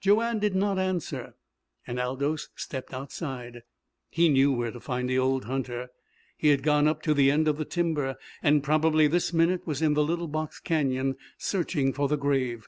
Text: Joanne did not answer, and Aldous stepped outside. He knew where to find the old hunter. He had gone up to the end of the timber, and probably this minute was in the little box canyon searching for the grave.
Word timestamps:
Joanne 0.00 0.40
did 0.40 0.56
not 0.56 0.80
answer, 0.80 1.34
and 1.86 2.00
Aldous 2.00 2.48
stepped 2.56 2.92
outside. 2.92 3.62
He 4.10 4.28
knew 4.28 4.50
where 4.50 4.72
to 4.72 4.80
find 4.80 5.08
the 5.08 5.16
old 5.20 5.44
hunter. 5.44 5.90
He 6.36 6.48
had 6.48 6.64
gone 6.64 6.88
up 6.88 7.02
to 7.02 7.14
the 7.14 7.30
end 7.30 7.46
of 7.46 7.56
the 7.56 7.64
timber, 7.64 8.16
and 8.42 8.64
probably 8.64 9.06
this 9.06 9.32
minute 9.32 9.64
was 9.64 9.80
in 9.80 9.94
the 9.94 10.02
little 10.02 10.26
box 10.26 10.58
canyon 10.58 11.14
searching 11.38 11.92
for 11.92 12.08
the 12.08 12.16
grave. 12.18 12.66